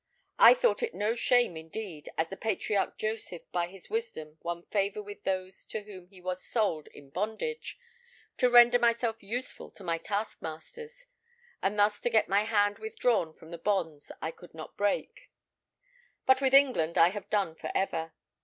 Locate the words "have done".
17.09-17.53